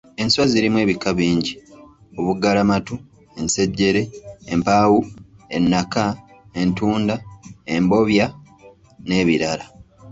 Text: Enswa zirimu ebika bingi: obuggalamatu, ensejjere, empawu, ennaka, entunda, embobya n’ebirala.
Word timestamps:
Enswa 0.21 0.43
zirimu 0.51 0.77
ebika 0.85 1.09
bingi: 1.19 1.53
obuggalamatu, 2.19 2.95
ensejjere, 3.39 4.03
empawu, 4.53 4.99
ennaka, 5.55 6.03
entunda, 6.61 7.15
embobya 7.75 8.27
n’ebirala. 9.07 9.65